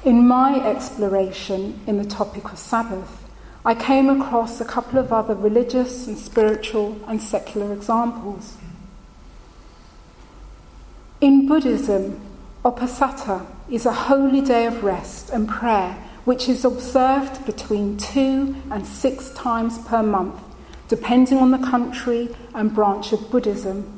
In 0.03 0.27
my 0.27 0.59
exploration 0.65 1.79
in 1.85 1.99
the 1.99 2.09
topic 2.09 2.51
of 2.51 2.57
Sabbath, 2.57 3.23
I 3.63 3.75
came 3.75 4.09
across 4.09 4.59
a 4.59 4.65
couple 4.65 4.97
of 4.97 5.13
other 5.13 5.35
religious 5.35 6.07
and 6.07 6.17
spiritual 6.17 6.97
and 7.07 7.21
secular 7.21 7.71
examples. 7.71 8.57
In 11.21 11.47
Buddhism, 11.47 12.19
Uposatha 12.65 13.45
is 13.69 13.85
a 13.85 13.93
holy 13.93 14.41
day 14.41 14.65
of 14.65 14.83
rest 14.83 15.29
and 15.29 15.47
prayer 15.47 16.03
which 16.27 16.49
is 16.49 16.65
observed 16.65 17.45
between 17.45 17.95
two 17.95 18.53
and 18.69 18.85
six 18.85 19.29
times 19.31 19.77
per 19.87 20.03
month, 20.03 20.35
depending 20.89 21.37
on 21.37 21.51
the 21.51 21.67
country 21.69 22.27
and 22.53 22.75
branch 22.75 23.13
of 23.13 23.31
Buddhism. 23.31 23.97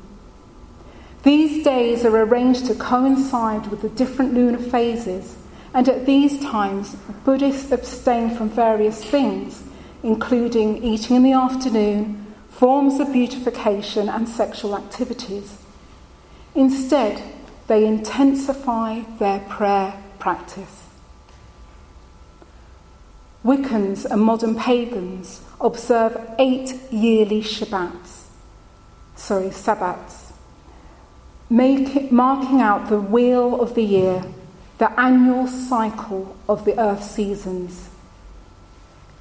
These 1.24 1.64
days 1.64 2.06
are 2.06 2.16
arranged 2.16 2.68
to 2.68 2.76
coincide 2.76 3.66
with 3.68 3.82
the 3.82 3.90
different 3.90 4.36
lunar 4.36 4.60
phases 4.60 5.36
and 5.74 5.88
at 5.88 6.06
these 6.06 6.40
times, 6.40 6.96
Buddhists 7.24 7.72
abstain 7.72 8.36
from 8.36 8.50
various 8.50 9.04
things, 9.04 9.64
including 10.02 10.84
eating 10.84 11.16
in 11.16 11.24
the 11.24 11.34
afternoon, 11.34 12.34
forms 12.50 13.00
of 13.00 13.14
beautification, 13.14 14.10
and 14.10 14.28
sexual 14.28 14.76
activities. 14.76 15.58
Instead, 16.56 17.22
they 17.68 17.86
intensify 17.86 19.02
their 19.20 19.40
prayer 19.42 19.94
practice. 20.18 20.89
Wiccans 23.44 24.04
and 24.04 24.22
modern 24.22 24.56
pagans 24.56 25.42
observe 25.62 26.20
eight 26.40 26.78
yearly 26.92 27.42
Shabbats, 27.42 28.26
sorry, 29.16 29.50
Sabbats, 29.50 30.34
make, 31.50 32.12
marking 32.12 32.60
out 32.60 32.90
the 32.90 33.00
wheel 33.00 33.62
of 33.62 33.76
the 33.76 33.84
year 33.84 34.24
the 34.78 35.00
annual 35.00 35.48
cycle 35.48 36.36
of 36.48 36.66
the 36.66 36.78
Earth 36.80 37.04
seasons. 37.04 37.90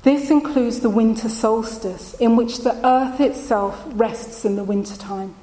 This 0.03 0.31
includes 0.31 0.81
the 0.81 0.91
winter 0.91 1.29
solstice, 1.29 2.15
in 2.15 2.37
which 2.37 2.59
the 2.59 2.75
Earth 2.87 3.21
itself 3.21 3.85
rests 3.89 4.45
in 4.45 4.57
the 4.57 4.65
wintertime. 4.65 5.35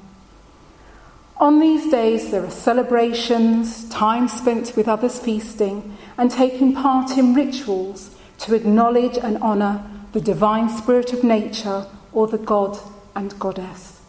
On 1.38 1.60
these 1.60 1.90
days, 1.90 2.30
there 2.30 2.44
are 2.44 2.50
celebrations, 2.50 3.86
time 3.90 4.26
spent 4.26 4.74
with 4.74 4.88
others 4.88 5.18
feasting, 5.18 5.96
and 6.16 6.30
taking 6.30 6.74
part 6.74 7.18
in 7.18 7.34
rituals 7.34 8.15
to 8.38 8.54
acknowledge 8.54 9.16
and 9.18 9.38
honour 9.38 9.84
the 10.12 10.20
divine 10.20 10.68
spirit 10.68 11.12
of 11.12 11.24
nature 11.24 11.86
or 12.12 12.26
the 12.26 12.38
god 12.38 12.78
and 13.14 13.38
goddess. 13.38 14.00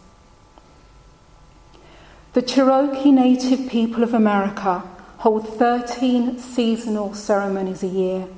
The 2.34 2.42
Cherokee 2.42 3.10
Native 3.10 3.68
people 3.68 4.02
of 4.02 4.14
America 4.14 4.82
hold 5.18 5.48
13 5.48 6.38
seasonal 6.38 7.14
ceremonies 7.14 7.82
a 7.82 7.88
year, 7.88 8.28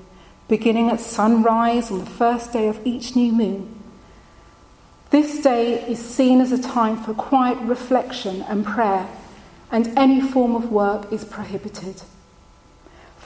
beginning 0.48 0.90
at 0.90 1.00
sunrise 1.00 1.90
on 1.90 1.98
the 1.98 2.06
first 2.06 2.52
day 2.52 2.68
of 2.68 2.84
each 2.86 3.14
new 3.14 3.32
moon. 3.32 3.80
This 5.10 5.42
day 5.42 5.82
is 5.88 5.98
seen 5.98 6.40
as 6.40 6.52
a 6.52 6.62
time 6.62 6.96
for 6.96 7.14
quiet 7.14 7.58
reflection 7.58 8.42
and 8.42 8.64
prayer, 8.64 9.08
and 9.70 9.88
any 9.98 10.20
form 10.20 10.54
of 10.54 10.70
work 10.70 11.12
is 11.12 11.24
prohibited. 11.24 12.02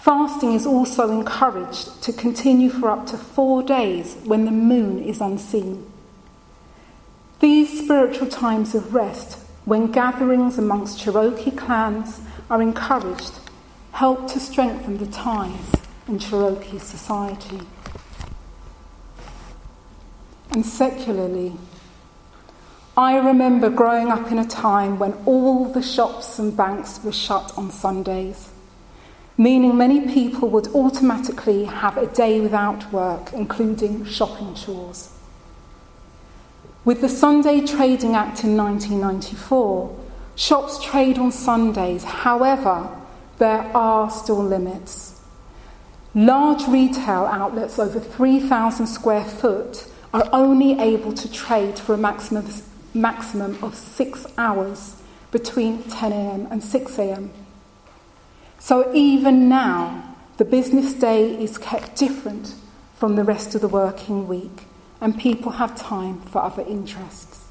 Fasting 0.05 0.53
is 0.53 0.67
also 0.67 1.11
encouraged 1.11 2.03
to 2.03 2.13
continue 2.13 2.69
for 2.69 2.91
up 2.91 3.07
to 3.07 3.17
four 3.17 3.63
days 3.63 4.19
when 4.27 4.45
the 4.45 4.51
moon 4.51 5.03
is 5.03 5.19
unseen. 5.19 5.91
These 7.41 7.83
spiritual 7.83 8.27
times 8.27 8.75
of 8.75 8.93
rest, 8.93 9.39
when 9.65 9.91
gatherings 9.91 10.59
amongst 10.59 11.01
Cherokee 11.01 11.53
clans 11.53 12.21
are 12.51 12.61
encouraged, 12.61 13.33
help 13.93 14.31
to 14.33 14.39
strengthen 14.39 14.99
the 14.99 15.07
ties 15.07 15.73
in 16.07 16.19
Cherokee 16.19 16.79
society. 16.79 17.61
And 20.51 20.67
secularly, 20.67 21.55
I 22.95 23.17
remember 23.17 23.71
growing 23.71 24.09
up 24.09 24.31
in 24.31 24.39
a 24.39 24.47
time 24.47 24.99
when 24.99 25.15
all 25.25 25.65
the 25.65 25.81
shops 25.81 26.39
and 26.39 26.55
banks 26.55 27.03
were 27.03 27.11
shut 27.11 27.57
on 27.57 27.71
Sundays 27.71 28.51
meaning 29.37 29.77
many 29.77 30.13
people 30.13 30.49
would 30.51 30.69
automatically 30.69 31.65
have 31.65 31.97
a 31.97 32.07
day 32.07 32.41
without 32.41 32.93
work, 32.93 33.33
including 33.33 34.05
shopping 34.05 34.55
chores. 34.55 35.11
With 36.85 37.01
the 37.01 37.09
Sunday 37.09 37.61
Trading 37.67 38.15
Act 38.15 38.45
in 38.45 38.57
1994, 38.57 40.05
shops 40.37 40.83
trade 40.85 41.19
on 41.19 41.33
Sundays, 41.33 42.05
however, 42.05 42.89
there 43.39 43.63
are 43.75 44.11
still 44.11 44.43
limits. 44.43 45.21
Large 46.15 46.69
retail 46.69 47.25
outlets 47.27 47.79
over 47.79 47.99
3,000 47.99 48.87
square 48.87 49.25
foot 49.25 49.87
are 50.13 50.29
only 50.33 50.79
able 50.79 51.13
to 51.13 51.33
trade 51.33 51.77
for 51.77 51.95
a 51.95 51.99
maximum, 51.99 52.47
maximum 52.93 53.59
of 53.65 53.75
six 53.75 54.25
hours 54.39 55.03
between 55.33 55.83
10am 55.85 56.49
and 56.53 56.63
6am. 56.63 57.31
So 58.65 58.91
even 58.95 59.51
now, 59.51 60.17
the 60.39 60.45
business 60.47 60.95
day 60.95 61.33
is 61.39 61.59
kept 61.59 61.97
different 61.97 62.55
from 62.97 63.15
the 63.15 63.23
rest 63.23 63.55
of 63.55 63.61
the 63.61 63.69
working 63.69 64.27
week, 64.27 64.63
and 65.03 65.19
people 65.19 65.53
have 65.53 65.77
time 65.77 66.23
for 66.23 66.41
other 66.41 66.63
interests. 66.63 67.45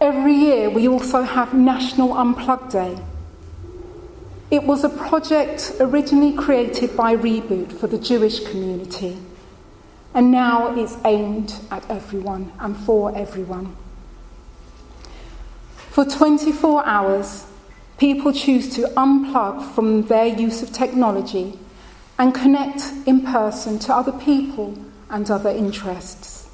Every 0.00 0.32
year, 0.32 0.70
we 0.70 0.88
also 0.88 1.20
have 1.20 1.52
National 1.52 2.14
Unplug 2.14 2.70
Day. 2.72 2.96
It 4.50 4.62
was 4.64 4.82
a 4.82 4.88
project 4.88 5.72
originally 5.78 6.32
created 6.32 6.96
by 6.96 7.16
Reboot 7.16 7.70
for 7.70 7.86
the 7.86 7.98
Jewish 7.98 8.40
community, 8.48 9.18
and 10.14 10.30
now 10.30 10.74
it's 10.74 10.96
aimed 11.04 11.52
at 11.70 11.84
everyone 11.90 12.50
and 12.58 12.74
for 12.74 13.14
everyone. 13.14 13.76
For 15.90 16.06
24 16.06 16.86
hours, 16.86 17.44
People 17.98 18.32
choose 18.32 18.74
to 18.74 18.82
unplug 18.96 19.62
from 19.74 20.02
their 20.02 20.26
use 20.26 20.62
of 20.62 20.72
technology 20.72 21.58
and 22.18 22.34
connect 22.34 22.92
in 23.06 23.22
person 23.22 23.78
to 23.80 23.94
other 23.94 24.12
people 24.12 24.76
and 25.10 25.30
other 25.30 25.50
interests. 25.50 26.48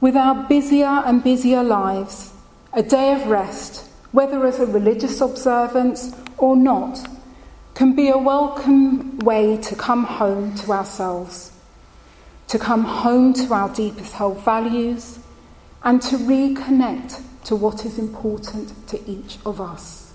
With 0.00 0.16
our 0.16 0.34
busier 0.48 1.02
and 1.06 1.22
busier 1.22 1.62
lives, 1.62 2.32
a 2.72 2.82
day 2.82 3.12
of 3.12 3.26
rest, 3.26 3.88
whether 4.12 4.44
as 4.46 4.58
a 4.60 4.66
religious 4.66 5.20
observance 5.20 6.14
or 6.38 6.56
not, 6.56 7.06
can 7.74 7.94
be 7.94 8.08
a 8.08 8.18
welcome 8.18 9.18
way 9.18 9.56
to 9.58 9.74
come 9.74 10.04
home 10.04 10.54
to 10.54 10.72
ourselves, 10.72 11.52
to 12.48 12.58
come 12.58 12.84
home 12.84 13.32
to 13.34 13.52
our 13.52 13.68
deepest 13.74 14.12
held 14.12 14.38
values, 14.44 15.18
and 15.82 16.00
to 16.00 16.16
reconnect 16.16 17.20
to 17.44 17.54
what 17.54 17.84
is 17.84 17.98
important 17.98 18.86
to 18.88 19.10
each 19.10 19.38
of 19.44 19.60
us. 19.60 20.12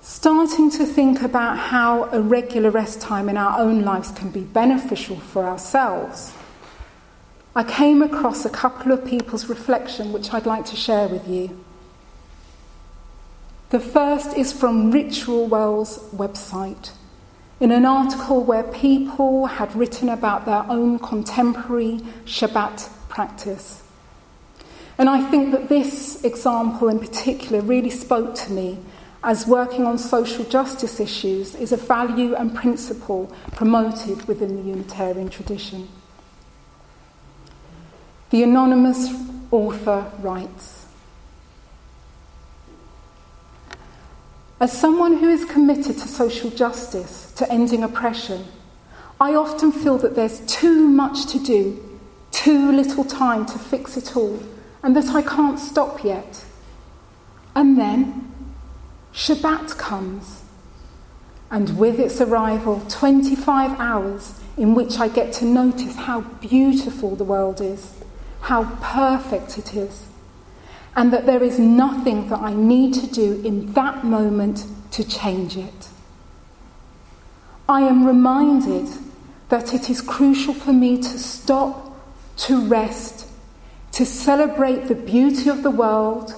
Starting 0.00 0.70
to 0.70 0.84
think 0.84 1.22
about 1.22 1.56
how 1.56 2.04
a 2.10 2.20
regular 2.20 2.70
rest 2.70 3.00
time 3.00 3.28
in 3.28 3.36
our 3.36 3.60
own 3.60 3.82
lives 3.82 4.10
can 4.10 4.30
be 4.30 4.40
beneficial 4.40 5.16
for 5.16 5.44
ourselves, 5.44 6.32
I 7.54 7.62
came 7.62 8.02
across 8.02 8.44
a 8.44 8.50
couple 8.50 8.92
of 8.92 9.04
people's 9.04 9.48
reflection 9.48 10.12
which 10.12 10.32
I'd 10.32 10.46
like 10.46 10.64
to 10.66 10.76
share 10.76 11.08
with 11.08 11.28
you. 11.28 11.64
The 13.70 13.80
first 13.80 14.36
is 14.36 14.52
from 14.52 14.92
Ritualwell's 14.92 15.98
website 16.10 16.90
in 17.60 17.72
an 17.72 17.84
article 17.84 18.44
where 18.44 18.62
people 18.62 19.46
had 19.46 19.74
written 19.74 20.08
about 20.08 20.44
their 20.44 20.64
own 20.68 20.98
contemporary 20.98 22.00
Shabbat 22.24 22.88
practice. 23.08 23.82
And 24.96 25.08
I 25.08 25.28
think 25.30 25.52
that 25.52 25.68
this 25.68 26.24
example 26.24 26.88
in 26.88 26.98
particular 26.98 27.60
really 27.60 27.90
spoke 27.90 28.34
to 28.36 28.52
me 28.52 28.78
as 29.22 29.46
working 29.46 29.84
on 29.84 29.98
social 29.98 30.44
justice 30.44 31.00
issues 31.00 31.54
is 31.56 31.72
a 31.72 31.76
value 31.76 32.34
and 32.34 32.54
principle 32.54 33.32
promoted 33.52 34.26
within 34.28 34.56
the 34.56 34.62
Unitarian 34.62 35.28
tradition. 35.28 35.88
The 38.30 38.42
anonymous 38.44 39.08
author 39.50 40.10
writes 40.20 40.77
As 44.60 44.72
someone 44.72 45.18
who 45.18 45.28
is 45.28 45.44
committed 45.44 45.98
to 45.98 46.08
social 46.08 46.50
justice, 46.50 47.30
to 47.36 47.50
ending 47.50 47.84
oppression, 47.84 48.44
I 49.20 49.34
often 49.34 49.70
feel 49.70 49.98
that 49.98 50.16
there's 50.16 50.40
too 50.46 50.88
much 50.88 51.26
to 51.26 51.38
do, 51.38 51.98
too 52.32 52.72
little 52.72 53.04
time 53.04 53.46
to 53.46 53.58
fix 53.58 53.96
it 53.96 54.16
all, 54.16 54.42
and 54.82 54.96
that 54.96 55.14
I 55.14 55.22
can't 55.22 55.60
stop 55.60 56.02
yet. 56.02 56.44
And 57.54 57.78
then 57.78 58.32
Shabbat 59.12 59.78
comes, 59.78 60.42
and 61.52 61.78
with 61.78 62.00
its 62.00 62.20
arrival, 62.20 62.82
25 62.88 63.78
hours 63.78 64.40
in 64.56 64.74
which 64.74 64.98
I 64.98 65.06
get 65.06 65.32
to 65.34 65.44
notice 65.44 65.94
how 65.94 66.22
beautiful 66.22 67.14
the 67.14 67.22
world 67.22 67.60
is, 67.60 67.94
how 68.40 68.76
perfect 68.80 69.56
it 69.56 69.74
is, 69.74 70.06
and 70.98 71.12
that 71.12 71.26
there 71.26 71.44
is 71.44 71.60
nothing 71.60 72.28
that 72.28 72.40
I 72.40 72.52
need 72.52 72.92
to 72.94 73.06
do 73.06 73.40
in 73.44 73.72
that 73.74 74.02
moment 74.02 74.66
to 74.90 75.04
change 75.04 75.56
it. 75.56 75.88
I 77.68 77.82
am 77.82 78.04
reminded 78.04 78.88
that 79.48 79.72
it 79.72 79.88
is 79.88 80.00
crucial 80.00 80.52
for 80.52 80.72
me 80.72 80.96
to 80.96 81.18
stop, 81.20 81.96
to 82.38 82.66
rest, 82.66 83.28
to 83.92 84.04
celebrate 84.04 84.88
the 84.88 84.96
beauty 84.96 85.48
of 85.48 85.62
the 85.62 85.70
world, 85.70 86.34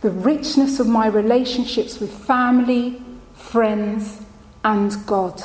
the 0.00 0.10
richness 0.10 0.80
of 0.80 0.88
my 0.88 1.06
relationships 1.06 2.00
with 2.00 2.10
family, 2.10 3.02
friends, 3.34 4.22
and 4.64 4.96
God. 5.04 5.42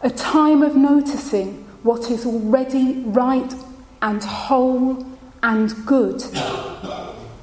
A 0.00 0.10
time 0.10 0.62
of 0.62 0.76
noticing 0.76 1.64
what 1.82 2.08
is 2.08 2.24
already 2.24 3.00
right 3.00 3.52
and 4.00 4.22
whole 4.22 5.07
and 5.42 5.86
good 5.86 6.22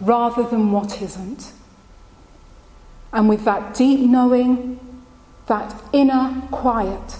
rather 0.01 0.43
than 0.43 0.71
what 0.71 1.01
isn't. 1.01 1.51
And 3.13 3.29
with 3.29 3.45
that 3.45 3.73
deep 3.73 4.01
knowing, 4.01 4.79
that 5.47 5.73
inner 5.93 6.41
quiet, 6.51 7.17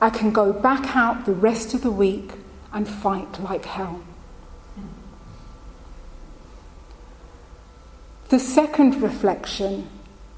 I 0.00 0.10
can 0.10 0.32
go 0.32 0.52
back 0.52 0.96
out 0.96 1.24
the 1.24 1.32
rest 1.32 1.74
of 1.74 1.82
the 1.82 1.90
week 1.90 2.32
and 2.72 2.88
fight 2.88 3.40
like 3.40 3.64
hell. 3.64 4.02
The 8.28 8.38
second 8.38 9.00
reflection 9.00 9.88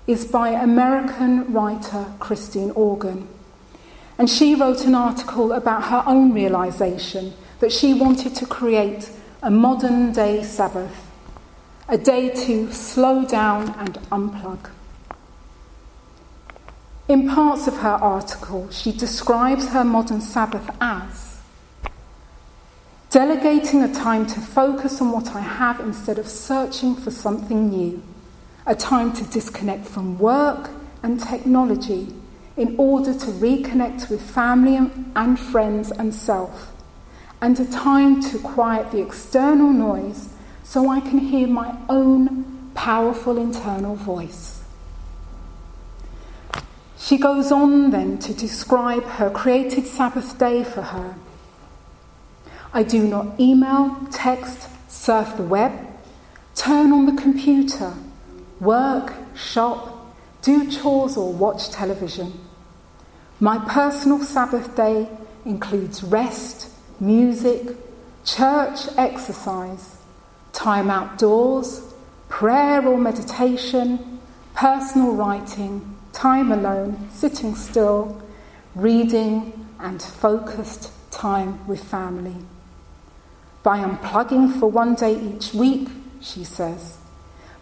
is 0.06 0.24
by 0.24 0.50
American 0.50 1.52
writer 1.52 2.06
Christine 2.20 2.70
Organ. 2.72 3.28
And 4.18 4.28
she 4.28 4.54
wrote 4.54 4.84
an 4.84 4.94
article 4.94 5.52
about 5.52 5.84
her 5.84 6.04
own 6.06 6.32
realization 6.32 7.32
that 7.60 7.72
she 7.72 7.94
wanted 7.94 8.34
to 8.36 8.46
create 8.46 9.10
a 9.42 9.50
modern 9.50 10.12
day 10.12 10.42
Sabbath, 10.42 11.10
a 11.88 11.96
day 11.96 12.28
to 12.28 12.70
slow 12.74 13.24
down 13.24 13.74
and 13.78 13.94
unplug. 14.12 14.68
In 17.08 17.26
parts 17.26 17.66
of 17.66 17.78
her 17.78 17.88
article, 17.88 18.68
she 18.70 18.92
describes 18.92 19.68
her 19.68 19.82
modern 19.82 20.20
Sabbath 20.20 20.68
as 20.78 21.40
delegating 23.08 23.82
a 23.82 23.92
time 23.94 24.26
to 24.26 24.40
focus 24.40 25.00
on 25.00 25.10
what 25.10 25.34
I 25.34 25.40
have 25.40 25.80
instead 25.80 26.18
of 26.18 26.28
searching 26.28 26.94
for 26.94 27.10
something 27.10 27.70
new, 27.70 28.02
a 28.66 28.74
time 28.74 29.10
to 29.14 29.24
disconnect 29.24 29.86
from 29.86 30.18
work 30.18 30.68
and 31.02 31.18
technology 31.18 32.14
in 32.58 32.76
order 32.76 33.14
to 33.14 33.26
reconnect 33.26 34.10
with 34.10 34.20
family 34.20 34.76
and 35.16 35.40
friends 35.40 35.90
and 35.92 36.14
self 36.14 36.69
and 37.40 37.58
a 37.58 37.64
time 37.64 38.20
to 38.22 38.38
quiet 38.38 38.90
the 38.90 39.00
external 39.00 39.70
noise 39.72 40.28
so 40.62 40.88
I 40.88 41.00
can 41.00 41.18
hear 41.18 41.46
my 41.46 41.76
own 41.88 42.70
powerful 42.74 43.38
internal 43.38 43.96
voice. 43.96 44.62
She 46.98 47.16
goes 47.18 47.50
on 47.50 47.90
then 47.90 48.18
to 48.18 48.34
describe 48.34 49.04
her 49.04 49.30
created 49.30 49.86
Sabbath 49.86 50.38
day 50.38 50.62
for 50.62 50.82
her. 50.82 51.16
I 52.72 52.82
do 52.82 53.06
not 53.06 53.40
email, 53.40 53.96
text, 54.12 54.68
surf 54.88 55.36
the 55.36 55.42
web, 55.42 55.72
turn 56.54 56.92
on 56.92 57.06
the 57.06 57.20
computer, 57.20 57.94
work, 58.60 59.14
shop, 59.34 60.14
do 60.42 60.70
chores, 60.70 61.16
or 61.16 61.32
watch 61.32 61.70
television. 61.70 62.38
My 63.40 63.58
personal 63.58 64.22
Sabbath 64.22 64.76
day 64.76 65.08
includes 65.44 66.02
rest, 66.04 66.68
music, 67.00 67.76
church 68.24 68.80
exercise, 68.96 69.96
time 70.52 70.90
outdoors, 70.90 71.94
prayer 72.28 72.86
or 72.86 72.98
meditation, 72.98 74.20
personal 74.54 75.14
writing, 75.14 75.96
time 76.12 76.52
alone, 76.52 77.08
sitting 77.10 77.54
still, 77.54 78.22
reading, 78.74 79.66
and 79.80 80.02
focused 80.02 80.92
time 81.10 81.66
with 81.66 81.82
family. 81.82 82.36
By 83.62 83.78
unplugging 83.78 84.58
for 84.60 84.70
one 84.70 84.94
day 84.94 85.18
each 85.18 85.54
week, 85.54 85.88
she 86.20 86.44
says, 86.44 86.98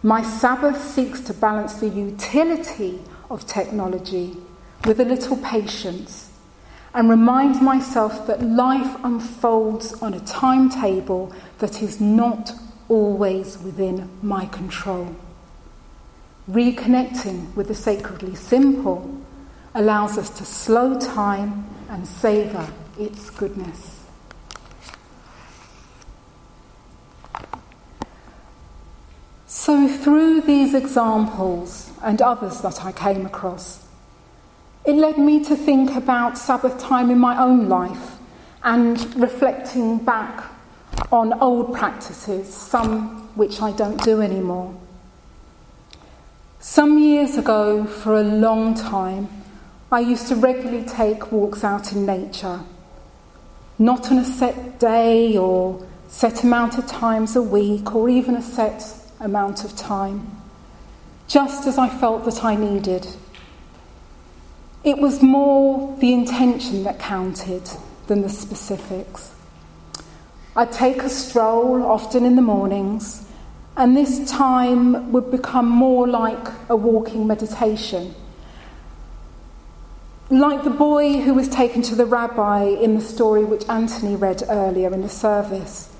my 0.03 0.21
Sabbath 0.21 0.81
seeks 0.81 1.19
to 1.21 1.33
balance 1.33 1.75
the 1.75 1.89
utility 1.89 3.01
of 3.29 3.45
technology 3.45 4.37
with 4.85 4.99
a 4.99 5.05
little 5.05 5.37
patience 5.37 6.28
and 6.93 7.09
remind 7.09 7.61
myself 7.61 8.25
that 8.27 8.41
life 8.41 8.95
unfolds 9.03 9.93
on 10.01 10.13
a 10.13 10.19
timetable 10.21 11.33
that 11.59 11.81
is 11.81 12.01
not 12.01 12.51
always 12.87 13.57
within 13.59 14.09
my 14.21 14.45
control. 14.47 15.15
Reconnecting 16.49 17.53
with 17.55 17.67
the 17.67 17.75
sacredly 17.75 18.33
simple 18.33 19.21
allows 19.75 20.17
us 20.17 20.29
to 20.31 20.45
slow 20.45 20.99
time 20.99 21.67
and 21.89 22.07
savour 22.07 22.67
its 22.97 23.29
goodness. 23.29 23.99
So, 29.45 29.87
through 29.87 30.41
these 30.41 30.73
examples 30.73 31.91
and 32.01 32.21
others 32.21 32.61
that 32.61 32.83
I 32.83 32.91
came 32.91 33.25
across, 33.25 33.85
it 34.85 34.95
led 34.95 35.17
me 35.17 35.43
to 35.45 35.55
think 35.55 35.91
about 35.95 36.37
Sabbath 36.37 36.79
time 36.79 37.09
in 37.11 37.19
my 37.19 37.41
own 37.41 37.69
life 37.69 38.17
and 38.63 39.15
reflecting 39.15 39.97
back 39.97 40.43
on 41.11 41.33
old 41.41 41.73
practices, 41.73 42.53
some 42.53 43.29
which 43.35 43.61
I 43.61 43.71
don't 43.71 44.01
do 44.03 44.21
anymore. 44.21 44.75
Some 46.59 46.99
years 46.99 47.37
ago, 47.37 47.85
for 47.85 48.19
a 48.19 48.23
long 48.23 48.73
time, 48.73 49.29
I 49.91 50.01
used 50.01 50.27
to 50.27 50.35
regularly 50.35 50.85
take 50.85 51.31
walks 51.31 51.63
out 51.63 51.93
in 51.93 52.05
nature, 52.05 52.59
not 53.77 54.11
on 54.11 54.19
a 54.19 54.25
set 54.25 54.79
day 54.79 55.37
or 55.37 55.85
set 56.09 56.43
amount 56.43 56.77
of 56.77 56.85
times 56.85 57.35
a 57.35 57.41
week 57.41 57.95
or 57.95 58.09
even 58.09 58.35
a 58.35 58.41
set 58.41 58.83
amount 59.19 59.63
of 59.63 59.75
time, 59.75 60.41
just 61.27 61.65
as 61.65 61.77
I 61.77 61.89
felt 61.89 62.25
that 62.25 62.43
I 62.43 62.55
needed. 62.55 63.07
It 64.83 64.97
was 64.97 65.21
more 65.21 65.97
the 65.99 66.13
intention 66.13 66.83
that 66.83 66.99
counted 66.99 67.69
than 68.07 68.21
the 68.21 68.29
specifics. 68.29 69.33
I'd 70.55 70.71
take 70.71 71.03
a 71.03 71.09
stroll, 71.09 71.83
often 71.83 72.23
in 72.23 72.37
the 72.37 72.41
mornings, 72.41 73.25
and 73.75 73.95
this 73.95 74.29
time 74.29 75.11
would 75.11 75.31
become 75.31 75.67
more 75.67 76.07
like 76.07 76.47
a 76.69 76.77
walking 76.77 77.27
meditation. 77.27 78.15
Like 80.29 80.63
the 80.63 80.69
boy 80.69 81.21
who 81.21 81.33
was 81.33 81.49
taken 81.49 81.81
to 81.83 81.95
the 81.95 82.05
rabbi 82.05 82.63
in 82.63 82.95
the 82.95 83.01
story 83.01 83.43
which 83.43 83.67
Anthony 83.67 84.15
read 84.15 84.43
earlier 84.47 84.93
in 84.93 85.01
the 85.01 85.09
service, 85.09 85.93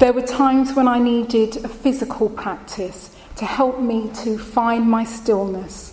there 0.00 0.12
were 0.12 0.22
times 0.22 0.74
when 0.74 0.86
I 0.86 0.98
needed 0.98 1.64
a 1.64 1.68
physical 1.68 2.28
practice 2.28 3.16
to 3.36 3.46
help 3.46 3.80
me 3.80 4.10
to 4.22 4.36
find 4.36 4.88
my 4.88 5.04
stillness 5.04 5.87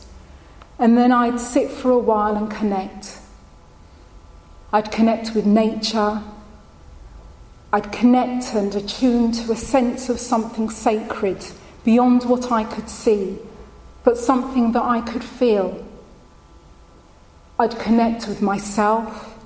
and 0.77 0.97
then 0.97 1.11
I'd 1.11 1.39
sit 1.39 1.69
for 1.69 1.91
a 1.91 1.97
while 1.97 2.35
and 2.35 2.49
connect. 2.49 3.19
I'd 4.73 4.91
connect 4.91 5.33
with 5.33 5.45
nature. 5.45 6.21
I'd 7.71 7.91
connect 7.91 8.53
and 8.53 8.73
attune 8.75 9.31
to 9.33 9.51
a 9.51 9.55
sense 9.55 10.09
of 10.09 10.19
something 10.19 10.69
sacred 10.69 11.45
beyond 11.83 12.23
what 12.23 12.51
I 12.51 12.63
could 12.63 12.89
see, 12.89 13.37
but 14.03 14.17
something 14.17 14.71
that 14.73 14.83
I 14.83 15.01
could 15.01 15.23
feel. 15.23 15.85
I'd 17.57 17.79
connect 17.79 18.27
with 18.27 18.41
myself 18.41 19.37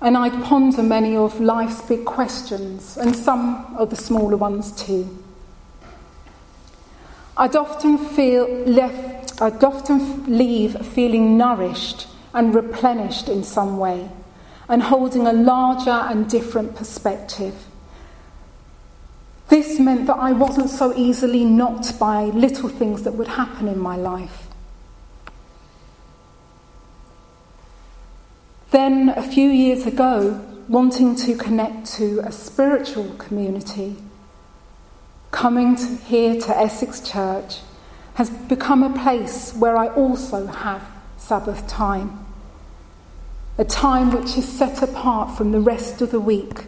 and 0.00 0.16
I'd 0.16 0.42
ponder 0.44 0.82
many 0.82 1.16
of 1.16 1.40
life's 1.40 1.80
big 1.82 2.04
questions 2.04 2.96
and 2.96 3.14
some 3.14 3.76
of 3.78 3.90
the 3.90 3.96
smaller 3.96 4.36
ones 4.36 4.72
too. 4.72 5.24
I'd 7.36 7.54
often 7.54 7.98
feel 7.98 8.48
left 8.64 9.25
I'd 9.38 9.62
often 9.62 10.24
leave 10.38 10.86
feeling 10.86 11.36
nourished 11.36 12.06
and 12.32 12.54
replenished 12.54 13.28
in 13.28 13.44
some 13.44 13.76
way 13.76 14.10
and 14.68 14.82
holding 14.82 15.26
a 15.26 15.32
larger 15.32 15.90
and 15.90 16.28
different 16.28 16.74
perspective. 16.74 17.54
This 19.48 19.78
meant 19.78 20.06
that 20.06 20.16
I 20.16 20.32
wasn't 20.32 20.70
so 20.70 20.96
easily 20.96 21.44
knocked 21.44 21.98
by 21.98 22.24
little 22.24 22.68
things 22.68 23.02
that 23.02 23.12
would 23.12 23.28
happen 23.28 23.68
in 23.68 23.78
my 23.78 23.96
life. 23.96 24.48
Then, 28.70 29.10
a 29.10 29.22
few 29.22 29.48
years 29.48 29.86
ago, 29.86 30.44
wanting 30.68 31.14
to 31.16 31.36
connect 31.36 31.86
to 31.94 32.20
a 32.24 32.32
spiritual 32.32 33.14
community, 33.14 33.96
coming 35.30 35.76
to, 35.76 35.96
here 36.04 36.40
to 36.40 36.58
Essex 36.58 37.00
Church 37.00 37.60
has 38.16 38.30
become 38.30 38.82
a 38.82 38.98
place 39.02 39.52
where 39.52 39.76
I 39.76 39.88
also 39.88 40.46
have 40.46 40.82
Sabbath 41.18 41.68
time. 41.68 42.24
A 43.58 43.64
time 43.64 44.10
which 44.10 44.38
is 44.38 44.48
set 44.48 44.82
apart 44.82 45.36
from 45.36 45.52
the 45.52 45.60
rest 45.60 46.00
of 46.00 46.12
the 46.12 46.20
week, 46.20 46.64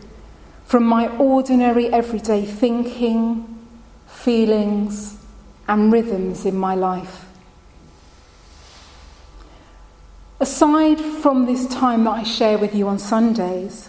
from 0.67 0.85
my 0.85 1.09
ordinary 1.17 1.87
everyday 1.87 2.45
thinking, 2.45 3.67
feelings, 4.07 5.17
and 5.67 5.91
rhythms 5.91 6.45
in 6.45 6.55
my 6.55 6.75
life. 6.75 7.25
Aside 10.41 11.01
from 11.01 11.47
this 11.47 11.67
time 11.67 12.05
that 12.05 12.11
I 12.11 12.23
share 12.25 12.59
with 12.59 12.75
you 12.75 12.89
on 12.89 12.99
Sundays, 12.99 13.89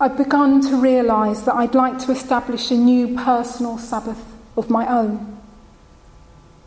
I've 0.00 0.16
begun 0.16 0.60
to 0.62 0.76
realise 0.80 1.42
that 1.42 1.54
I'd 1.54 1.76
like 1.76 2.00
to 2.00 2.10
establish 2.10 2.72
a 2.72 2.74
new 2.74 3.16
personal 3.16 3.78
Sabbath 3.78 4.20
of 4.56 4.68
my 4.68 4.84
own. 4.88 5.31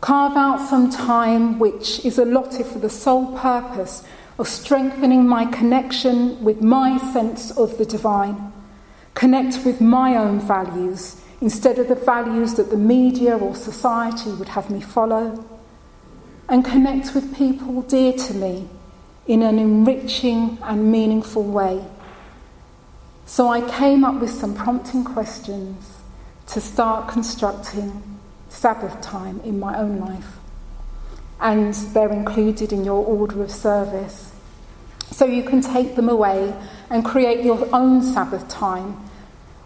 Carve 0.00 0.36
out 0.36 0.68
some 0.68 0.90
time 0.90 1.58
which 1.58 2.04
is 2.04 2.18
allotted 2.18 2.66
for 2.66 2.78
the 2.78 2.90
sole 2.90 3.36
purpose 3.38 4.04
of 4.38 4.46
strengthening 4.46 5.26
my 5.26 5.46
connection 5.46 6.42
with 6.44 6.60
my 6.60 6.98
sense 7.12 7.50
of 7.52 7.78
the 7.78 7.86
divine. 7.86 8.52
Connect 9.14 9.64
with 9.64 9.80
my 9.80 10.16
own 10.16 10.38
values 10.40 11.20
instead 11.40 11.78
of 11.78 11.88
the 11.88 11.94
values 11.94 12.54
that 12.54 12.70
the 12.70 12.76
media 12.76 13.36
or 13.36 13.54
society 13.54 14.30
would 14.30 14.48
have 14.48 14.68
me 14.68 14.80
follow. 14.80 15.44
And 16.48 16.64
connect 16.64 17.14
with 17.14 17.34
people 17.34 17.82
dear 17.82 18.12
to 18.12 18.34
me 18.34 18.68
in 19.26 19.42
an 19.42 19.58
enriching 19.58 20.58
and 20.62 20.92
meaningful 20.92 21.42
way. 21.42 21.82
So 23.24 23.48
I 23.48 23.68
came 23.68 24.04
up 24.04 24.20
with 24.20 24.30
some 24.30 24.54
prompting 24.54 25.02
questions 25.02 25.98
to 26.48 26.60
start 26.60 27.08
constructing 27.08 28.15
Sabbath 28.56 29.02
time 29.02 29.40
in 29.44 29.60
my 29.60 29.78
own 29.78 29.98
life. 29.98 30.38
And 31.40 31.74
they're 31.92 32.12
included 32.12 32.72
in 32.72 32.84
your 32.84 33.04
order 33.04 33.42
of 33.42 33.50
service. 33.50 34.32
So 35.10 35.26
you 35.26 35.42
can 35.42 35.60
take 35.60 35.94
them 35.94 36.08
away 36.08 36.54
and 36.88 37.04
create 37.04 37.44
your 37.44 37.68
own 37.74 38.02
Sabbath 38.02 38.48
time 38.48 38.96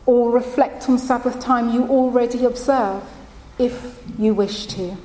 or 0.07 0.33
reflect 0.33 0.88
on 0.88 0.98
Sabbath 0.98 1.38
time 1.38 1.72
you 1.72 1.85
already 1.85 2.44
observe 2.44 3.05
if 3.59 4.03
you 4.18 4.35
wish 4.35 4.66
to. 4.66 4.96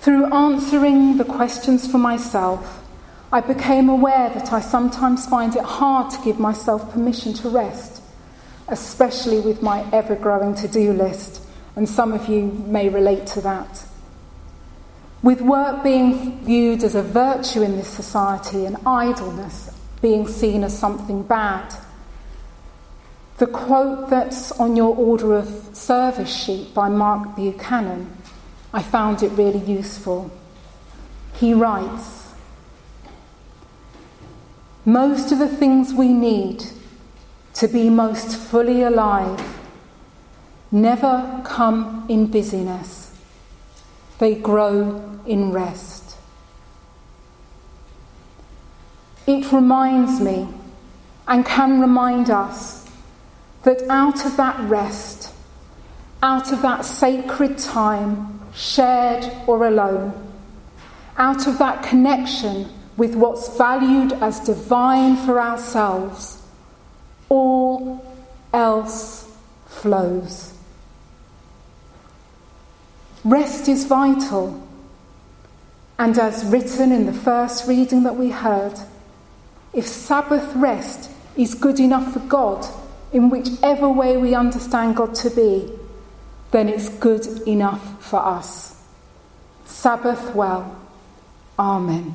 Through 0.00 0.32
answering 0.32 1.16
the 1.16 1.24
questions 1.24 1.90
for 1.90 1.98
myself, 1.98 2.84
I 3.32 3.40
became 3.40 3.88
aware 3.88 4.28
that 4.28 4.52
I 4.52 4.60
sometimes 4.60 5.26
find 5.26 5.56
it 5.56 5.64
hard 5.64 6.12
to 6.12 6.22
give 6.22 6.38
myself 6.38 6.92
permission 6.92 7.32
to 7.34 7.48
rest, 7.48 8.00
especially 8.68 9.40
with 9.40 9.62
my 9.62 9.84
ever 9.92 10.14
growing 10.14 10.54
to 10.56 10.68
do 10.68 10.92
list 10.92 11.42
and 11.76 11.86
some 11.86 12.12
of 12.12 12.28
you 12.28 12.42
may 12.66 12.88
relate 12.88 13.26
to 13.26 13.40
that. 13.42 13.84
With 15.22 15.42
work 15.42 15.82
being 15.82 16.40
viewed 16.44 16.82
as 16.82 16.94
a 16.94 17.02
virtue 17.02 17.62
in 17.62 17.76
this 17.76 17.88
society 17.88 18.64
and 18.64 18.76
idleness 18.86 19.70
being 20.00 20.26
seen 20.26 20.64
as 20.64 20.76
something 20.76 21.22
bad, 21.22 21.74
the 23.38 23.46
quote 23.46 24.08
that's 24.08 24.52
on 24.52 24.76
your 24.76 24.96
order 24.96 25.34
of 25.34 25.46
service 25.76 26.34
sheet 26.34 26.72
by 26.72 26.88
Mark 26.88 27.36
Buchanan, 27.36 28.16
I 28.72 28.82
found 28.82 29.22
it 29.22 29.28
really 29.30 29.58
useful. 29.58 30.30
He 31.34 31.52
writes 31.52 32.32
Most 34.86 35.32
of 35.32 35.38
the 35.38 35.48
things 35.48 35.92
we 35.92 36.08
need 36.08 36.64
to 37.54 37.68
be 37.68 37.90
most 37.90 38.36
fully 38.36 38.82
alive 38.82 39.55
never 40.76 41.40
come 41.44 42.04
in 42.08 42.26
busyness, 42.26 43.18
they 44.18 44.34
grow 44.34 45.18
in 45.26 45.50
rest. 45.50 46.16
It 49.26 49.50
reminds 49.50 50.20
me 50.20 50.46
and 51.26 51.44
can 51.44 51.80
remind 51.80 52.30
us 52.30 52.88
that 53.64 53.82
out 53.88 54.24
of 54.24 54.36
that 54.36 54.60
rest, 54.68 55.34
out 56.22 56.52
of 56.52 56.62
that 56.62 56.84
sacred 56.84 57.58
time, 57.58 58.40
shared 58.54 59.32
or 59.46 59.66
alone, 59.66 60.12
out 61.16 61.46
of 61.46 61.58
that 61.58 61.82
connection 61.82 62.68
with 62.96 63.14
what's 63.14 63.56
valued 63.56 64.12
as 64.14 64.40
divine 64.40 65.16
for 65.16 65.40
ourselves, 65.40 66.42
all 67.28 68.14
else 68.52 69.28
flows. 69.66 70.55
Rest 73.26 73.68
is 73.68 73.86
vital, 73.86 74.64
and 75.98 76.16
as 76.16 76.44
written 76.44 76.92
in 76.92 77.06
the 77.06 77.12
first 77.12 77.66
reading 77.66 78.04
that 78.04 78.14
we 78.14 78.30
heard, 78.30 78.78
if 79.72 79.84
Sabbath 79.84 80.54
rest 80.54 81.10
is 81.36 81.52
good 81.52 81.80
enough 81.80 82.12
for 82.12 82.20
God, 82.20 82.64
in 83.12 83.28
whichever 83.28 83.88
way 83.88 84.16
we 84.16 84.36
understand 84.36 84.94
God 84.94 85.16
to 85.16 85.30
be, 85.30 85.68
then 86.52 86.68
it's 86.68 86.88
good 86.88 87.26
enough 87.48 88.00
for 88.00 88.20
us. 88.24 88.80
Sabbath 89.64 90.32
well. 90.32 90.80
Amen. 91.58 92.14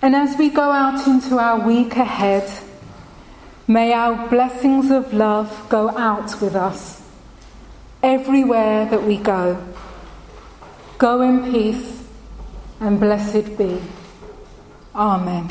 And 0.00 0.16
as 0.16 0.38
we 0.38 0.48
go 0.48 0.70
out 0.70 1.06
into 1.06 1.38
our 1.38 1.60
week 1.60 1.96
ahead, 1.96 2.50
may 3.72 3.94
our 3.94 4.28
blessings 4.28 4.90
of 4.90 5.14
love 5.14 5.66
go 5.70 5.88
out 5.96 6.40
with 6.42 6.54
us 6.54 7.02
everywhere 8.02 8.84
that 8.86 9.02
we 9.02 9.16
go. 9.16 9.56
Go 10.98 11.22
in 11.22 11.50
peace 11.50 12.04
and 12.80 13.00
blessed 13.00 13.56
be. 13.56 13.80
Amen. 14.94 15.48